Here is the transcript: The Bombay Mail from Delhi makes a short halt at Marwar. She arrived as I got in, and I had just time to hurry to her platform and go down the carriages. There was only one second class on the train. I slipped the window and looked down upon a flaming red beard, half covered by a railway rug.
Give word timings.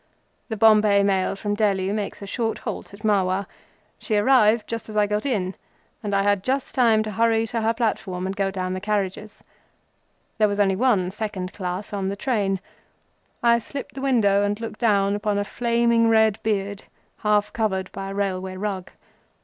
The 0.49 0.57
Bombay 0.57 1.03
Mail 1.03 1.35
from 1.35 1.53
Delhi 1.53 1.91
makes 1.91 2.23
a 2.23 2.25
short 2.25 2.57
halt 2.57 2.91
at 2.91 3.03
Marwar. 3.03 3.45
She 3.99 4.17
arrived 4.17 4.73
as 4.73 4.97
I 4.97 5.05
got 5.05 5.27
in, 5.27 5.53
and 6.01 6.15
I 6.15 6.23
had 6.23 6.41
just 6.43 6.73
time 6.73 7.03
to 7.03 7.11
hurry 7.11 7.45
to 7.45 7.61
her 7.61 7.75
platform 7.75 8.25
and 8.25 8.35
go 8.35 8.49
down 8.49 8.73
the 8.73 8.79
carriages. 8.79 9.43
There 10.39 10.47
was 10.47 10.59
only 10.59 10.75
one 10.75 11.11
second 11.11 11.53
class 11.53 11.93
on 11.93 12.09
the 12.09 12.15
train. 12.15 12.59
I 13.43 13.59
slipped 13.59 13.93
the 13.93 14.01
window 14.01 14.41
and 14.41 14.59
looked 14.59 14.79
down 14.79 15.13
upon 15.13 15.37
a 15.37 15.43
flaming 15.45 16.09
red 16.09 16.41
beard, 16.41 16.85
half 17.19 17.53
covered 17.53 17.91
by 17.91 18.09
a 18.09 18.13
railway 18.15 18.57
rug. 18.57 18.89